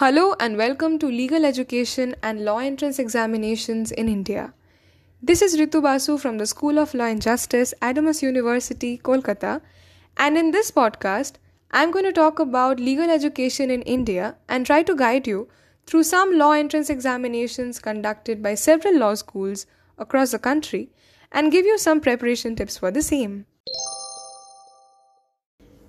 Hello 0.00 0.34
and 0.40 0.56
welcome 0.56 0.98
to 0.98 1.08
Legal 1.08 1.44
Education 1.44 2.16
and 2.22 2.42
Law 2.42 2.56
Entrance 2.56 2.98
Examinations 2.98 3.92
in 3.92 4.08
India. 4.08 4.54
This 5.22 5.42
is 5.42 5.58
Ritu 5.58 5.82
Basu 5.82 6.16
from 6.16 6.38
the 6.38 6.46
School 6.46 6.78
of 6.78 6.94
Law 6.94 7.04
and 7.04 7.20
Justice, 7.20 7.74
Adamas 7.82 8.22
University, 8.22 8.96
Kolkata, 8.96 9.60
and 10.16 10.38
in 10.38 10.52
this 10.52 10.70
podcast, 10.70 11.34
I'm 11.70 11.90
going 11.90 12.06
to 12.06 12.12
talk 12.12 12.38
about 12.38 12.80
legal 12.80 13.10
education 13.10 13.70
in 13.70 13.82
India 13.82 14.36
and 14.48 14.64
try 14.64 14.82
to 14.84 14.96
guide 14.96 15.26
you 15.26 15.48
through 15.84 16.04
some 16.04 16.32
law 16.38 16.52
entrance 16.52 16.88
examinations 16.88 17.78
conducted 17.78 18.42
by 18.42 18.54
several 18.54 18.96
law 18.96 19.12
schools 19.12 19.66
across 19.98 20.30
the 20.30 20.38
country 20.38 20.88
and 21.30 21.52
give 21.52 21.66
you 21.66 21.76
some 21.76 22.00
preparation 22.00 22.56
tips 22.56 22.78
for 22.78 22.90
the 22.90 23.02
same. 23.02 23.44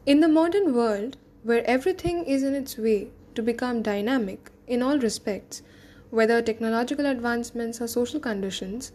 In 0.06 0.20
the 0.20 0.28
modern 0.28 0.74
world, 0.74 1.16
where 1.44 1.66
everything 1.66 2.26
is 2.26 2.44
in 2.44 2.54
its 2.54 2.78
way 2.78 3.12
to 3.36 3.42
become 3.42 3.82
dynamic 3.82 4.52
in 4.68 4.82
all 4.82 4.98
respects, 4.98 5.62
whether 6.10 6.42
technological 6.42 7.06
advancements 7.06 7.82
or 7.82 7.88
social 7.88 8.20
conditions, 8.20 8.92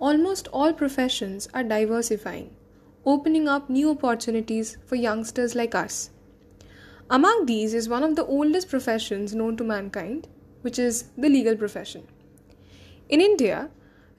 almost 0.00 0.48
all 0.48 0.72
professions 0.72 1.48
are 1.54 1.64
diversifying, 1.64 2.54
opening 3.06 3.48
up 3.48 3.70
new 3.70 3.90
opportunities 3.90 4.76
for 4.84 4.96
youngsters 4.96 5.54
like 5.54 5.74
us. 5.74 6.10
Among 7.10 7.46
these 7.46 7.74
is 7.74 7.88
one 7.88 8.02
of 8.02 8.16
the 8.16 8.24
oldest 8.26 8.68
professions 8.68 9.34
known 9.34 9.56
to 9.56 9.64
mankind, 9.64 10.28
which 10.62 10.78
is 10.78 11.04
the 11.16 11.28
legal 11.28 11.56
profession. 11.56 12.06
In 13.08 13.20
India, 13.20 13.70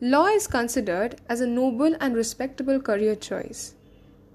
law 0.01 0.27
is 0.27 0.47
considered 0.47 1.21
as 1.29 1.41
a 1.41 1.47
noble 1.47 1.95
and 1.99 2.15
respectable 2.15 2.79
career 2.79 3.15
choice. 3.15 3.74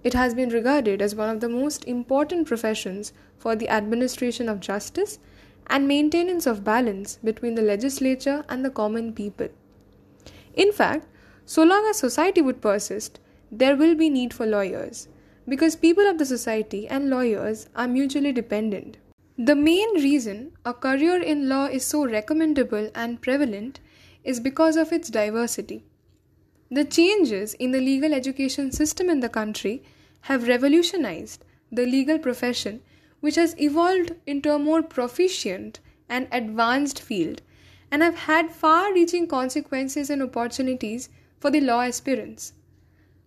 It 0.03 0.15
has 0.15 0.35
been 0.35 0.49
regarded 0.49 1.03
as 1.03 1.15
one 1.15 1.29
of 1.29 1.41
the 1.41 1.49
most 1.49 1.85
important 1.85 2.49
professions 2.49 3.13
for 3.37 3.55
the 3.55 3.69
administration 3.69 4.49
of 4.49 4.61
justice 4.61 5.19
and 5.67 5.87
maintenance 5.87 6.47
of 6.47 6.65
balance 6.65 7.19
between 7.23 7.55
the 7.55 7.63
legislature 7.63 8.45
and 8.49 8.65
the 8.65 8.71
common 8.71 9.13
people. 9.13 9.49
In 10.55 10.73
fact, 10.73 11.07
so 11.45 11.63
long 11.63 11.87
as 11.89 11.99
society 11.99 12.41
would 12.41 12.61
persist, 12.61 13.21
there 13.53 13.77
will 13.77 13.95
be 13.95 14.09
need 14.09 14.33
for 14.33 14.47
lawyers 14.47 15.09
because 15.49 15.77
people 15.77 16.07
of 16.07 16.19
the 16.19 16.27
society 16.27 16.87
and 16.89 17.11
lawyers 17.11 17.69
are 17.75 17.89
mutually 17.89 18.33
dependent. 18.33 18.99
The 19.37 19.57
main 19.57 19.95
reason 19.95 20.53
a 20.65 20.75
career 20.75 21.21
in 21.21 21.49
law 21.49 21.67
is 21.67 21.85
so 21.85 22.07
recommendable 22.07 22.91
and 22.95 23.21
prevalent 23.21 23.81
is 24.23 24.39
because 24.39 24.77
of 24.77 24.93
its 24.93 25.09
diversity. 25.09 25.85
The 26.73 26.85
changes 26.85 27.55
in 27.55 27.73
the 27.73 27.81
legal 27.81 28.15
education 28.15 28.71
system 28.71 29.11
in 29.11 29.19
the 29.19 29.29
country 29.29 29.83
have 30.23 30.47
revolutionized 30.47 31.45
the 31.73 31.85
legal 31.85 32.19
profession, 32.19 32.81
which 33.19 33.35
has 33.35 33.61
evolved 33.61 34.15
into 34.25 34.55
a 34.55 34.59
more 34.59 34.81
proficient 34.81 35.81
and 36.09 36.29
advanced 36.31 37.01
field 37.01 37.43
and 37.91 38.03
have 38.03 38.15
had 38.15 38.53
far 38.53 38.93
reaching 38.93 39.27
consequences 39.27 40.11
and 40.11 40.23
opportunities 40.23 41.09
for 41.41 41.51
the 41.51 41.61
law 41.61 41.81
aspirants. 41.81 42.53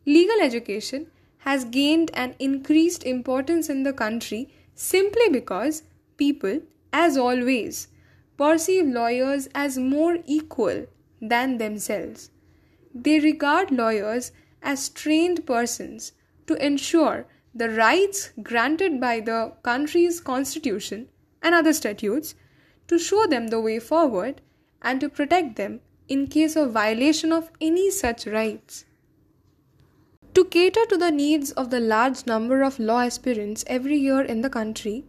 Legal 0.06 0.40
education 0.42 1.08
has 1.40 1.66
gained 1.66 2.12
an 2.14 2.36
increased 2.40 3.04
importance 3.04 3.68
in 3.70 3.84
the 3.84 3.92
country 3.92 4.54
simply 4.74 5.28
because 5.30 5.84
people, 6.16 6.62
as 6.94 7.18
always, 7.18 7.90
perceive 8.38 8.88
lawyers 8.88 9.50
as 9.54 9.78
more 9.78 10.20
equal 10.26 10.86
than 11.22 11.58
themselves. 11.58 12.30
They 12.94 13.20
regard 13.20 13.72
lawyers 13.72 14.32
as 14.62 14.90
trained 14.90 15.46
persons 15.46 16.14
to 16.48 16.66
ensure 16.66 17.26
the 17.56 17.70
rights 17.70 18.32
granted 18.42 19.00
by 19.00 19.20
the 19.20 19.54
country's 19.64 20.20
constitution 20.20 21.10
and 21.42 21.54
other 21.54 21.74
statutes, 21.74 22.36
to 22.88 22.98
show 22.98 23.26
them 23.26 23.48
the 23.48 23.60
way 23.60 23.80
forward, 23.80 24.42
and 24.82 25.00
to 25.02 25.10
protect 25.10 25.56
them 25.56 25.82
in 26.08 26.28
case 26.28 26.56
of 26.56 26.72
violation 26.72 27.32
of 27.32 27.52
any 27.62 27.90
such 27.90 28.26
rights. 28.28 28.86
To 30.34 30.46
cater 30.46 30.86
to 30.88 30.98
the 30.98 31.12
needs 31.12 31.52
of 31.52 31.70
the 31.70 31.80
large 31.80 32.26
number 32.26 32.64
of 32.64 32.80
law 32.80 33.02
aspirants 33.02 33.64
every 33.68 33.98
year 33.98 34.22
in 34.22 34.42
the 34.42 34.50
country, 34.50 35.06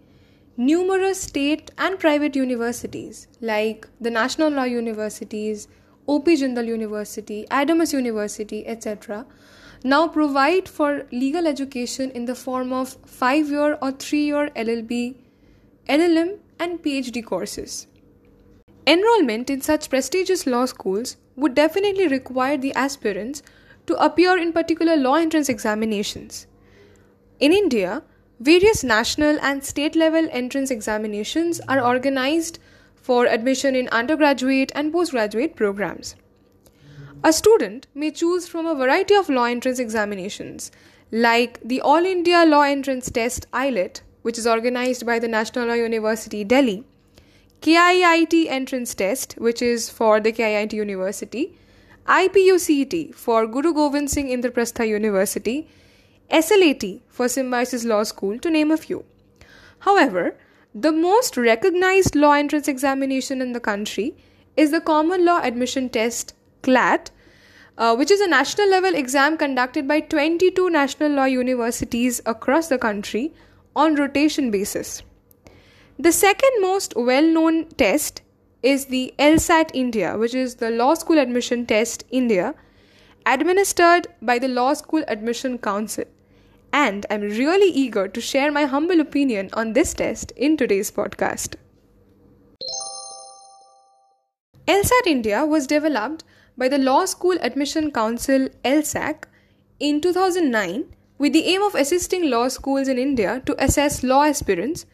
numerous 0.56 1.22
state 1.22 1.70
and 1.78 1.98
private 1.98 2.37
universities 2.37 3.26
like 3.41 3.88
the 4.00 4.10
National 4.10 4.50
Law 4.50 4.64
Universities, 4.64 5.66
OP 6.06 6.26
Jindal 6.26 6.66
University, 6.66 7.47
Adamas 7.50 7.92
University, 7.92 8.66
etc., 8.66 9.26
now 9.82 10.06
provide 10.09 10.69
for 10.69 11.06
legal 11.12 11.47
education 11.47 12.10
in 12.10 12.25
the 12.26 12.34
form 12.34 12.72
of 12.72 12.97
5 13.06 13.50
year 13.50 13.78
or 13.81 13.92
3 13.92 14.19
year 14.19 14.50
LLB, 14.56 15.16
LLM, 15.88 16.38
and 16.59 16.82
PhD 16.82 17.25
courses. 17.25 17.87
Enrollment 18.87 19.48
in 19.50 19.60
such 19.60 19.88
prestigious 19.88 20.47
law 20.47 20.66
schools 20.66 21.16
would 21.37 21.54
definitely 21.54 22.06
require 22.09 22.56
the 22.56 22.75
aspirants 22.75 23.43
to 23.87 23.94
appear 23.97 24.37
in 24.38 24.53
particular 24.53 24.97
law 24.97 25.14
entrance 25.14 25.48
examinations. 25.48 26.47
In 27.41 27.53
India, 27.53 28.03
various 28.41 28.84
national 28.84 29.38
and 29.41 29.64
state 29.64 29.97
level 29.97 30.28
entrance 30.31 30.70
examinations 30.70 31.60
are 31.69 31.81
organized 31.81 32.59
for 33.04 33.26
admission 33.26 33.76
in 33.76 33.87
undergraduate 33.88 34.72
and 34.75 34.91
postgraduate 34.91 35.54
programs. 35.54 36.16
A 37.22 37.32
student 37.34 37.87
may 37.94 38.10
choose 38.10 38.48
from 38.48 38.66
a 38.66 38.75
variety 38.75 39.15
of 39.15 39.28
law 39.28 39.44
entrance 39.44 39.78
examinations, 39.78 40.70
like 41.12 41.60
the 41.62 41.82
All 41.82 42.06
India 42.06 42.47
Law 42.47 42.62
Entrance 42.62 43.10
Test 43.10 43.47
AILET, 43.53 44.00
which 44.22 44.38
is 44.38 44.47
organized 44.47 45.04
by 45.04 45.19
the 45.19 45.28
National 45.28 45.66
Law 45.66 45.75
University 45.75 46.44
Delhi, 46.44 46.82
KIIT 47.60 48.47
Entrance 48.48 48.94
Test, 48.94 49.34
which 49.34 49.60
is 49.60 49.91
for 49.91 50.19
the 50.19 50.32
KIIT 50.32 50.72
University, 50.72 51.59
IPUCET 52.06 53.14
for 53.14 53.47
Guru 53.47 53.75
Gobind 53.75 54.10
Singh 54.10 54.28
Indraprastha 54.28 54.88
University, 54.88 55.69
SLAT 56.31 57.03
for 57.10 57.28
Symbiosis 57.28 57.84
Law 57.84 58.03
School, 58.03 58.38
to 58.38 58.50
name 58.50 58.70
a 58.70 58.78
few. 58.78 59.04
However, 59.81 60.37
the 60.74 60.90
most 60.90 61.36
recognized 61.36 62.16
law 62.16 62.32
entrance 62.32 62.66
examination 62.66 63.40
in 63.40 63.52
the 63.52 63.60
country 63.60 64.16
is 64.56 64.72
the 64.72 64.80
Common 64.80 65.24
Law 65.24 65.40
Admission 65.40 65.88
Test 65.88 66.34
CLAT, 66.62 67.12
uh, 67.78 67.94
which 67.94 68.10
is 68.10 68.20
a 68.20 68.26
national 68.26 68.68
level 68.68 68.92
exam 68.92 69.36
conducted 69.36 69.86
by 69.86 70.00
22 70.00 70.68
national 70.70 71.12
law 71.12 71.26
universities 71.26 72.20
across 72.26 72.68
the 72.68 72.78
country 72.78 73.32
on 73.76 73.94
rotation 73.94 74.50
basis. 74.50 75.02
The 75.96 76.10
second 76.10 76.50
most 76.60 76.94
well 76.96 77.22
known 77.22 77.68
test 77.76 78.22
is 78.62 78.86
the 78.86 79.14
LSAT 79.16 79.70
India, 79.74 80.18
which 80.18 80.34
is 80.34 80.56
the 80.56 80.70
Law 80.70 80.94
School 80.94 81.18
Admission 81.18 81.66
Test 81.66 82.04
India, 82.10 82.54
administered 83.26 84.08
by 84.20 84.40
the 84.40 84.48
Law 84.48 84.74
School 84.74 85.04
Admission 85.06 85.58
Council 85.58 86.04
and 86.74 87.06
I'm 87.08 87.20
really 87.22 87.70
eager 87.80 88.08
to 88.08 88.20
share 88.20 88.50
my 88.50 88.64
humble 88.64 89.00
opinion 89.00 89.48
on 89.52 89.74
this 89.74 89.94
test 89.94 90.32
in 90.32 90.56
today's 90.56 90.90
podcast. 90.90 91.54
LSAT 94.66 95.06
India 95.06 95.46
was 95.46 95.68
developed 95.68 96.24
by 96.58 96.68
the 96.68 96.78
Law 96.78 97.04
School 97.04 97.38
Admission 97.42 97.92
Council 97.92 98.48
LSAC 98.64 99.24
in 99.78 100.00
2009 100.00 100.84
with 101.16 101.32
the 101.32 101.44
aim 101.44 101.62
of 101.62 101.76
assisting 101.76 102.28
law 102.28 102.48
schools 102.48 102.88
in 102.88 102.98
India 102.98 103.40
to 103.46 103.54
assess 103.64 104.02
law 104.02 104.24
aspirants 104.24 104.84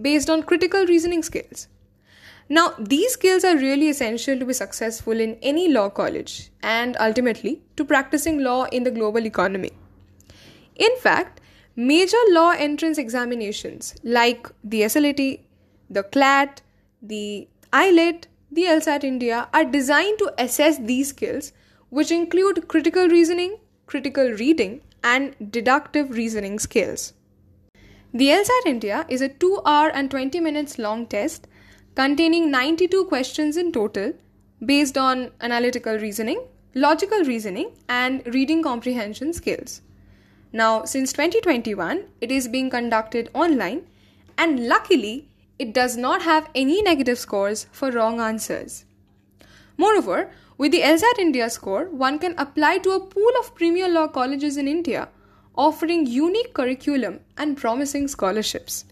based 0.00 0.28
on 0.28 0.42
critical 0.42 0.86
reasoning 0.86 1.22
skills. 1.22 1.68
Now, 2.48 2.74
these 2.78 3.12
skills 3.12 3.44
are 3.44 3.56
really 3.56 3.90
essential 3.90 4.38
to 4.40 4.46
be 4.46 4.54
successful 4.54 5.20
in 5.20 5.38
any 5.40 5.68
law 5.68 5.88
college 5.88 6.50
and 6.62 6.96
ultimately 6.98 7.62
to 7.76 7.84
practicing 7.84 8.40
law 8.42 8.64
in 8.72 8.82
the 8.82 8.90
global 8.90 9.24
economy. 9.24 9.70
In 10.78 10.96
fact, 10.96 11.40
major 11.76 12.22
law 12.30 12.50
entrance 12.50 12.98
examinations 12.98 13.94
like 14.02 14.48
the 14.64 14.88
SLAT, 14.88 15.40
the 15.90 16.02
CLAT, 16.04 16.62
the 17.02 17.48
AILET, 17.72 18.26
the 18.50 18.62
LSAT 18.62 19.04
India 19.04 19.48
are 19.52 19.64
designed 19.64 20.18
to 20.18 20.32
assess 20.38 20.78
these 20.78 21.08
skills, 21.08 21.52
which 21.90 22.10
include 22.10 22.68
critical 22.68 23.08
reasoning, 23.08 23.58
critical 23.86 24.30
reading, 24.30 24.80
and 25.04 25.34
deductive 25.50 26.10
reasoning 26.10 26.58
skills. 26.58 27.12
The 28.14 28.28
LSAT 28.28 28.66
India 28.66 29.04
is 29.08 29.20
a 29.20 29.28
2 29.28 29.60
hour 29.66 29.90
and 29.90 30.10
20 30.10 30.40
minutes 30.40 30.78
long 30.78 31.06
test 31.06 31.46
containing 31.94 32.50
92 32.50 33.04
questions 33.04 33.56
in 33.56 33.72
total 33.72 34.14
based 34.64 34.96
on 34.96 35.30
analytical 35.40 35.98
reasoning, 35.98 36.42
logical 36.74 37.24
reasoning, 37.24 37.72
and 37.88 38.22
reading 38.34 38.62
comprehension 38.62 39.32
skills. 39.32 39.82
Now, 40.52 40.84
since 40.84 41.12
2021, 41.12 42.04
it 42.20 42.30
is 42.30 42.48
being 42.48 42.70
conducted 42.70 43.30
online, 43.34 43.86
and 44.36 44.66
luckily, 44.66 45.28
it 45.58 45.74
does 45.74 45.96
not 45.96 46.22
have 46.22 46.48
any 46.54 46.80
negative 46.82 47.18
scores 47.18 47.66
for 47.72 47.90
wrong 47.90 48.20
answers. 48.20 48.84
Moreover, 49.76 50.30
with 50.56 50.72
the 50.72 50.80
LSAT 50.80 51.18
India 51.18 51.50
score, 51.50 51.84
one 51.90 52.18
can 52.18 52.34
apply 52.38 52.78
to 52.78 52.92
a 52.92 53.00
pool 53.00 53.30
of 53.38 53.54
premier 53.54 53.88
law 53.88 54.08
colleges 54.08 54.56
in 54.56 54.66
India 54.66 55.08
offering 55.58 56.06
unique 56.06 56.54
curriculum 56.54 57.18
and 57.36 57.56
promising 57.56 58.06
scholarships. 58.06 58.84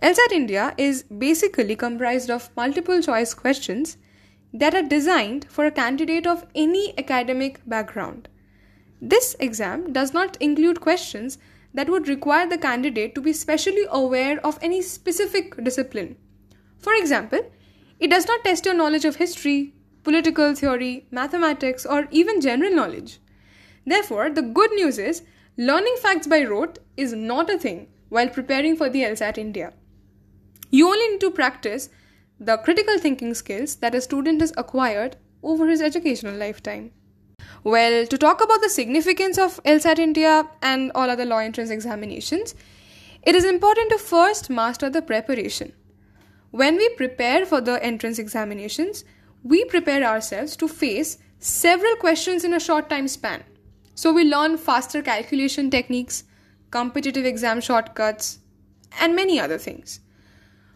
LSAT 0.00 0.32
India 0.32 0.74
is 0.78 1.02
basically 1.02 1.74
comprised 1.74 2.30
of 2.30 2.50
multiple 2.56 3.02
choice 3.02 3.34
questions 3.34 3.96
that 4.54 4.74
are 4.74 4.82
designed 4.82 5.44
for 5.50 5.66
a 5.66 5.70
candidate 5.72 6.26
of 6.26 6.46
any 6.54 6.94
academic 6.96 7.60
background. 7.66 8.28
This 9.00 9.36
exam 9.38 9.92
does 9.92 10.14
not 10.14 10.36
include 10.40 10.80
questions 10.80 11.38
that 11.74 11.90
would 11.90 12.08
require 12.08 12.48
the 12.48 12.58
candidate 12.58 13.14
to 13.14 13.20
be 13.20 13.32
specially 13.32 13.84
aware 13.90 14.44
of 14.44 14.58
any 14.62 14.80
specific 14.80 15.62
discipline. 15.62 16.16
For 16.78 16.94
example, 16.94 17.40
it 17.98 18.08
does 18.10 18.26
not 18.26 18.44
test 18.44 18.64
your 18.64 18.74
knowledge 18.74 19.04
of 19.04 19.16
history, 19.16 19.74
political 20.02 20.54
theory, 20.54 21.06
mathematics, 21.10 21.84
or 21.84 22.08
even 22.10 22.40
general 22.40 22.74
knowledge. 22.74 23.18
Therefore, 23.84 24.30
the 24.30 24.42
good 24.42 24.72
news 24.72 24.98
is 24.98 25.22
learning 25.56 25.96
facts 26.00 26.26
by 26.26 26.44
rote 26.44 26.78
is 26.96 27.12
not 27.12 27.50
a 27.50 27.58
thing 27.58 27.88
while 28.08 28.28
preparing 28.28 28.76
for 28.76 28.88
the 28.88 29.02
LSAT 29.02 29.36
India. 29.36 29.72
You 30.70 30.88
only 30.88 31.08
need 31.08 31.20
to 31.20 31.30
practice 31.30 31.88
the 32.38 32.56
critical 32.58 32.98
thinking 32.98 33.34
skills 33.34 33.76
that 33.76 33.94
a 33.94 34.00
student 34.00 34.40
has 34.40 34.52
acquired 34.56 35.16
over 35.42 35.68
his 35.68 35.80
educational 35.80 36.34
lifetime. 36.34 36.92
Well, 37.66 38.06
to 38.06 38.16
talk 38.16 38.40
about 38.40 38.60
the 38.60 38.68
significance 38.68 39.38
of 39.38 39.60
LSAT 39.64 39.98
India 39.98 40.48
and 40.62 40.92
all 40.94 41.10
other 41.10 41.24
law 41.24 41.38
entrance 41.38 41.68
examinations, 41.68 42.54
it 43.24 43.34
is 43.34 43.44
important 43.44 43.90
to 43.90 43.98
first 43.98 44.48
master 44.48 44.88
the 44.88 45.02
preparation. 45.02 45.72
When 46.52 46.76
we 46.76 46.88
prepare 46.90 47.44
for 47.44 47.60
the 47.60 47.82
entrance 47.84 48.20
examinations, 48.20 49.04
we 49.42 49.64
prepare 49.64 50.04
ourselves 50.04 50.54
to 50.58 50.68
face 50.68 51.18
several 51.40 51.96
questions 51.96 52.44
in 52.44 52.54
a 52.54 52.60
short 52.60 52.88
time 52.88 53.08
span. 53.08 53.42
So 53.96 54.12
we 54.12 54.22
learn 54.22 54.58
faster 54.58 55.02
calculation 55.02 55.68
techniques, 55.68 56.22
competitive 56.70 57.24
exam 57.24 57.60
shortcuts, 57.60 58.38
and 59.00 59.16
many 59.16 59.40
other 59.40 59.58
things. 59.58 59.98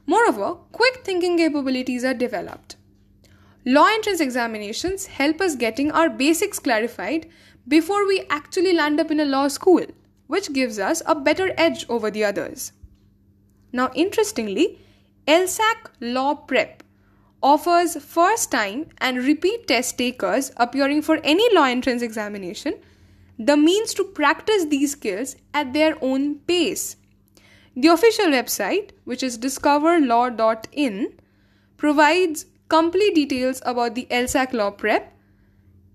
Moreover, 0.07 0.55
quick 0.73 1.05
thinking 1.05 1.39
capabilities 1.39 2.03
are 2.03 2.15
developed. 2.15 2.75
Law 3.67 3.87
entrance 3.87 4.21
examinations 4.21 5.07
help 5.07 5.41
us 5.41 5.55
getting 5.55 5.93
our 5.93 6.09
basics 6.09 6.59
clarified 6.59 7.29
before 7.69 8.07
we 8.07 8.25
actually 8.31 8.73
land 8.73 8.99
up 8.99 9.11
in 9.11 9.21
a 9.21 9.25
law 9.25 9.49
school, 9.49 9.85
which 10.29 10.53
gives 10.53 10.79
us 10.79 11.03
a 11.05 11.15
better 11.15 11.53
edge 11.59 11.85
over 11.89 12.11
the 12.11 12.25
others. 12.25 12.73
Now, 13.73 13.91
interestingly, 13.95 14.79
LSAC 15.27 15.91
Law 16.01 16.35
Prep 16.35 16.83
offers 17.43 18.03
first 18.03 18.51
time 18.51 18.87
and 18.99 19.19
repeat 19.19 19.67
test 19.67 19.99
takers 19.99 20.53
appearing 20.57 21.03
for 21.03 21.19
any 21.23 21.55
law 21.55 21.65
entrance 21.65 22.03
examination 22.03 22.75
the 23.39 23.57
means 23.57 23.95
to 23.95 24.05
practice 24.05 24.67
these 24.67 24.93
skills 24.93 25.37
at 25.55 25.73
their 25.73 25.97
own 26.03 26.41
pace. 26.41 26.97
The 27.75 27.89
official 27.89 28.27
website, 28.27 28.91
which 29.05 29.23
is 29.23 29.39
discoverlaw.in, 29.39 31.13
provides 31.79 32.45
complete 32.71 33.15
details 33.15 33.61
about 33.67 33.95
the 33.95 34.07
LSAC 34.11 34.53
Law 34.53 34.71
Prep, 34.71 35.13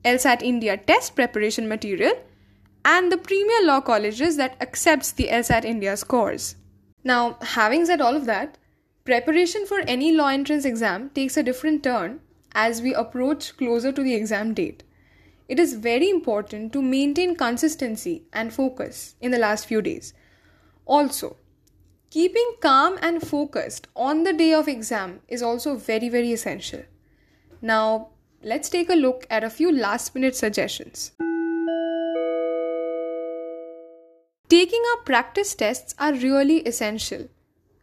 LSAT 0.03 0.43
India 0.43 0.77
test 0.77 1.15
preparation 1.15 1.67
material, 1.67 2.13
and 2.83 3.11
the 3.11 3.17
premier 3.17 3.65
law 3.65 3.81
colleges 3.81 4.37
that 4.37 4.55
accepts 4.61 5.11
the 5.11 5.29
LSAT 5.29 5.65
India 5.65 5.97
scores. 5.97 6.57
Now, 7.03 7.37
having 7.41 7.85
said 7.85 8.01
all 8.01 8.15
of 8.15 8.25
that, 8.25 8.59
preparation 9.05 9.65
for 9.65 9.79
any 9.87 10.11
law 10.11 10.27
entrance 10.27 10.65
exam 10.65 11.09
takes 11.11 11.37
a 11.37 11.43
different 11.43 11.83
turn 11.83 12.19
as 12.53 12.81
we 12.81 12.93
approach 12.93 13.57
closer 13.57 13.91
to 13.91 14.03
the 14.03 14.13
exam 14.13 14.53
date. 14.53 14.83
It 15.47 15.59
is 15.59 15.75
very 15.75 16.09
important 16.09 16.73
to 16.73 16.81
maintain 16.81 17.35
consistency 17.35 18.23
and 18.33 18.53
focus 18.53 19.15
in 19.21 19.31
the 19.31 19.37
last 19.37 19.65
few 19.65 19.81
days. 19.81 20.13
Also, 20.85 21.37
Keeping 22.15 22.53
calm 22.61 22.97
and 23.01 23.21
focused 23.21 23.89
on 23.93 24.23
the 24.23 24.31
day 24.31 24.53
of 24.53 24.69
exam 24.69 25.19
is 25.27 25.43
also 25.43 25.75
very, 25.75 26.07
very 26.07 26.31
essential. 26.31 26.83
Now, 27.61 28.11
let's 28.41 28.69
take 28.69 28.89
a 28.89 28.95
look 28.95 29.27
at 29.29 29.43
a 29.43 29.49
few 29.49 29.69
last 29.69 30.15
minute 30.15 30.33
suggestions. 30.33 31.11
Taking 34.47 34.81
up 34.93 35.03
practice 35.03 35.53
tests 35.55 35.93
are 35.99 36.13
really 36.13 36.59
essential. 36.59 37.27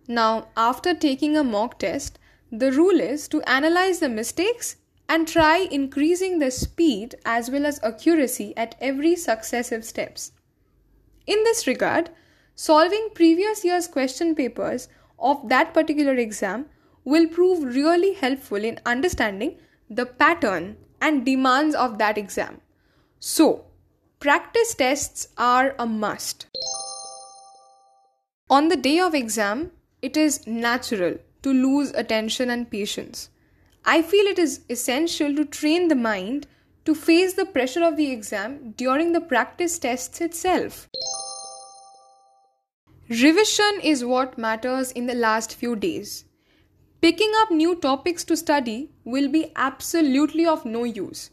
Now, 0.08 0.49
after 0.56 0.94
taking 0.94 1.37
a 1.37 1.44
mock 1.44 1.79
test, 1.79 2.19
the 2.50 2.73
rule 2.73 3.00
is 3.00 3.29
to 3.29 3.43
analyze 3.43 3.99
the 3.99 4.08
mistakes 4.08 4.76
and 5.11 5.29
try 5.29 5.69
increasing 5.70 6.38
the 6.38 6.50
speed 6.50 7.17
as 7.26 7.50
well 7.50 7.67
as 7.67 7.84
accuracy 7.84 8.56
at 8.56 8.76
every 8.81 9.14
successive 9.14 9.84
steps. 9.84 10.32
In 11.26 11.44
this 11.44 11.67
regard, 11.67 12.08
solving 12.54 13.08
previous 13.14 13.64
year's 13.64 13.87
question 13.87 14.34
papers 14.34 14.88
of 15.19 15.49
that 15.49 15.72
particular 15.72 16.14
exam 16.14 16.66
will 17.04 17.26
prove 17.26 17.75
really 17.75 18.14
helpful 18.14 18.64
in 18.64 18.78
understanding 18.87 19.56
the 19.90 20.06
pattern 20.06 20.76
and 21.00 21.26
demands 21.26 21.75
of 21.75 21.99
that 21.99 22.16
exam. 22.16 22.60
So, 23.19 23.64
practice 24.20 24.75
tests 24.75 25.28
are 25.37 25.75
a 25.78 25.87
must. 25.87 26.46
On 28.49 28.69
the 28.69 28.76
day 28.76 28.98
of 28.98 29.14
exam, 29.14 29.72
it 30.00 30.16
is 30.16 30.46
natural 30.46 31.16
to 31.43 31.52
lose 31.52 31.90
attention 31.93 32.50
and 32.50 32.70
patience. 32.70 33.31
I 33.84 34.02
feel 34.02 34.26
it 34.26 34.38
is 34.38 34.60
essential 34.70 35.34
to 35.34 35.44
train 35.44 35.88
the 35.88 35.96
mind 35.96 36.46
to 36.84 36.94
face 36.94 37.34
the 37.34 37.46
pressure 37.46 37.82
of 37.84 37.96
the 37.96 38.10
exam 38.10 38.75
during 38.76 39.12
the 39.12 39.20
practice 39.20 39.78
tests 39.78 40.20
itself. 40.20 40.88
Revision 43.20 43.79
is 43.82 44.03
what 44.06 44.38
matters 44.38 44.91
in 44.91 45.05
the 45.05 45.14
last 45.14 45.55
few 45.55 45.76
days. 45.76 46.25
Picking 47.03 47.31
up 47.43 47.50
new 47.50 47.75
topics 47.75 48.25
to 48.25 48.38
study 48.38 48.91
will 49.05 49.29
be 49.29 49.53
absolutely 49.55 50.47
of 50.47 50.64
no 50.64 50.85
use. 50.85 51.29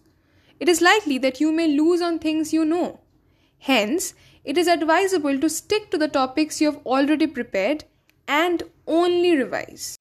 It 0.60 0.68
is 0.68 0.82
likely 0.82 1.18
that 1.20 1.40
you 1.40 1.54
may 1.54 1.70
lose 1.70 2.02
on 2.02 2.20
things 2.20 2.52
you 2.52 2.66
know. 2.66 3.00
Hence, 3.60 4.14
it 4.44 4.58
is 4.58 4.68
advisable 4.68 5.40
to 5.40 5.50
stick 5.50 5.90
to 5.92 5.98
the 5.98 6.10
topics 6.10 6.60
you 6.60 6.70
have 6.70 6.86
already 6.86 7.28
prepared 7.28 7.86
and 8.28 8.62
only 8.86 9.38
revise. 9.38 9.98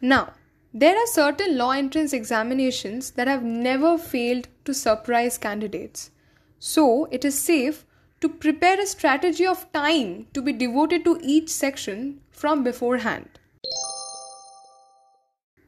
Now, 0.00 0.32
there 0.74 0.96
are 0.96 1.06
certain 1.06 1.56
law 1.56 1.70
entrance 1.70 2.12
examinations 2.12 3.12
that 3.12 3.28
have 3.28 3.44
never 3.44 3.96
failed 3.96 4.48
to 4.64 4.74
surprise 4.74 5.38
candidates. 5.38 6.10
So, 6.58 7.04
it 7.12 7.24
is 7.24 7.38
safe 7.38 7.84
to 8.22 8.28
prepare 8.28 8.80
a 8.80 8.86
strategy 8.86 9.46
of 9.46 9.70
time 9.72 10.26
to 10.32 10.40
be 10.40 10.52
devoted 10.52 11.04
to 11.04 11.18
each 11.22 11.48
section 11.48 12.20
from 12.30 12.64
beforehand. 12.64 13.28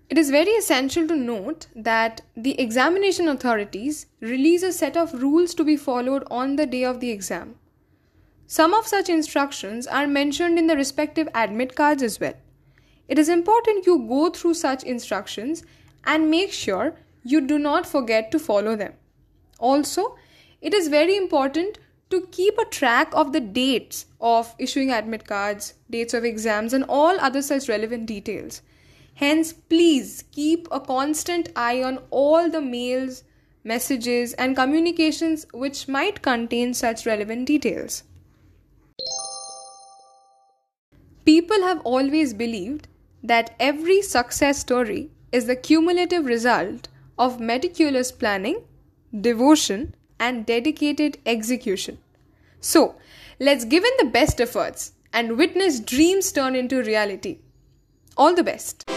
It 0.08 0.18
is 0.18 0.30
very 0.30 0.52
essential 0.52 1.08
to 1.08 1.16
note 1.16 1.66
that 1.74 2.20
the 2.36 2.58
examination 2.60 3.26
authorities 3.26 4.06
release 4.20 4.62
a 4.62 4.72
set 4.72 4.96
of 4.96 5.20
rules 5.20 5.54
to 5.54 5.64
be 5.64 5.76
followed 5.76 6.24
on 6.30 6.54
the 6.54 6.66
day 6.66 6.84
of 6.84 7.00
the 7.00 7.10
exam. 7.10 7.56
Some 8.46 8.74
of 8.74 8.86
such 8.86 9.08
instructions 9.08 9.86
are 9.86 10.06
mentioned 10.06 10.58
in 10.58 10.68
the 10.68 10.76
respective 10.76 11.28
admit 11.34 11.74
cards 11.74 12.02
as 12.02 12.20
well. 12.20 12.34
It 13.08 13.18
is 13.18 13.28
important 13.28 13.86
you 13.86 14.06
go 14.06 14.30
through 14.30 14.54
such 14.54 14.84
instructions 14.84 15.64
and 16.04 16.30
make 16.30 16.52
sure 16.52 16.94
you 17.24 17.40
do 17.40 17.58
not 17.58 17.86
forget 17.86 18.30
to 18.30 18.38
follow 18.38 18.76
them. 18.76 18.92
Also, 19.58 20.16
it 20.60 20.72
is 20.72 20.88
very 20.88 21.16
important 21.16 21.78
to 22.10 22.26
keep 22.30 22.58
a 22.58 22.64
track 22.64 23.10
of 23.12 23.32
the 23.32 23.40
dates 23.40 24.06
of 24.20 24.54
issuing 24.58 24.90
admit 24.90 25.26
cards, 25.26 25.74
dates 25.90 26.14
of 26.14 26.24
exams, 26.24 26.72
and 26.72 26.84
all 26.88 27.18
other 27.20 27.42
such 27.42 27.68
relevant 27.68 28.06
details. 28.06 28.62
Hence, 29.14 29.52
please 29.52 30.24
keep 30.32 30.66
a 30.70 30.80
constant 30.80 31.48
eye 31.54 31.82
on 31.82 31.98
all 32.10 32.50
the 32.50 32.60
mails, 32.60 33.24
messages, 33.62 34.32
and 34.34 34.56
communications 34.56 35.46
which 35.52 35.88
might 35.88 36.22
contain 36.22 36.74
such 36.74 37.06
relevant 37.06 37.46
details. 37.46 38.02
People 41.24 41.62
have 41.62 41.80
always 41.84 42.34
believed 42.34 42.88
that 43.22 43.54
every 43.58 44.02
success 44.02 44.58
story 44.58 45.10
is 45.32 45.46
the 45.46 45.56
cumulative 45.56 46.26
result 46.26 46.88
of 47.18 47.40
meticulous 47.40 48.12
planning, 48.12 48.62
devotion, 49.18 49.94
and 50.18 50.46
dedicated 50.46 51.18
execution. 51.26 51.98
So, 52.60 52.96
let's 53.38 53.64
give 53.64 53.84
in 53.84 53.92
the 53.98 54.10
best 54.10 54.40
efforts 54.40 54.92
and 55.12 55.36
witness 55.36 55.80
dreams 55.80 56.32
turn 56.32 56.56
into 56.56 56.82
reality. 56.82 57.38
All 58.16 58.34
the 58.34 58.44
best. 58.44 58.88